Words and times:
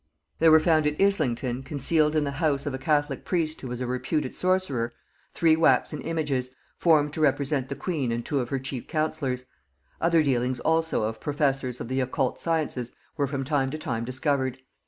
There 0.39 0.49
were 0.49 0.59
found 0.59 0.87
at 0.87 0.99
Islington, 0.99 1.61
concealed 1.61 2.15
in 2.15 2.23
the 2.23 2.31
house 2.41 2.65
of 2.65 2.73
a 2.73 2.79
catholic 2.79 3.23
priest 3.23 3.61
who 3.61 3.67
was 3.67 3.81
a 3.81 3.85
reputed 3.85 4.33
sorcerer, 4.33 4.91
three 5.35 5.55
waxen 5.55 6.01
images, 6.01 6.49
formed 6.75 7.13
to 7.13 7.21
represent 7.21 7.69
the 7.69 7.75
queen 7.75 8.11
and 8.11 8.25
two 8.25 8.39
of 8.39 8.49
her 8.49 8.57
chief 8.57 8.87
counsellors; 8.87 9.45
other 10.01 10.23
dealings 10.23 10.59
also 10.59 11.03
of 11.03 11.19
professors 11.21 11.79
of 11.79 11.87
the 11.87 11.99
occult 11.99 12.39
sciences 12.39 12.93
were 13.15 13.27
from 13.27 13.43
time 13.43 13.69
to 13.69 13.77
time 13.77 14.03
discovered. 14.03 14.57